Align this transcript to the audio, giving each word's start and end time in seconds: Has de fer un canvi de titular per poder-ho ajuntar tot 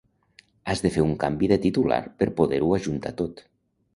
Has 0.71 0.79
de 0.85 0.91
fer 0.95 1.03
un 1.07 1.11
canvi 1.23 1.51
de 1.51 1.59
titular 1.67 2.01
per 2.21 2.29
poder-ho 2.39 2.73
ajuntar 2.79 3.15
tot 3.23 3.45